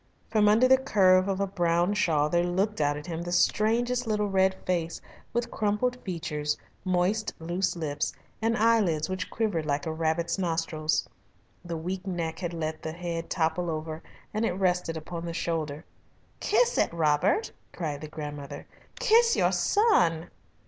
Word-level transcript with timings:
From 0.31 0.47
under 0.49 0.67
the 0.67 0.79
curve 0.79 1.27
of 1.27 1.39
a 1.39 1.45
brown 1.45 1.93
shawl 1.93 2.27
there 2.27 2.43
looked 2.43 2.81
out 2.81 2.97
at 2.97 3.05
him 3.05 3.21
the 3.21 3.31
strangest 3.31 4.07
little 4.07 4.29
red 4.31 4.55
face 4.65 4.99
with 5.31 5.51
crumpled 5.51 5.95
features, 6.03 6.57
moist, 6.83 7.35
loose 7.37 7.75
lips, 7.75 8.11
and 8.41 8.57
eyelids 8.57 9.09
which 9.09 9.29
quivered 9.29 9.67
like 9.67 9.85
a 9.85 9.91
rabbit's 9.93 10.39
nostrils. 10.39 11.07
The 11.63 11.77
weak 11.77 12.07
neck 12.07 12.39
had 12.39 12.51
let 12.51 12.81
the 12.81 12.93
head 12.93 13.29
topple 13.29 13.69
over, 13.69 14.01
and 14.33 14.43
it 14.43 14.53
rested 14.53 14.97
upon 14.97 15.27
the 15.27 15.33
shoulder. 15.33 15.85
"Kiss 16.39 16.79
it, 16.79 16.91
Robert!" 16.91 17.51
cried 17.71 18.01
the 18.01 18.07
grandmother. 18.07 18.65
"Kiss 18.99 19.35
your 19.35 19.51
son!" 19.51 20.31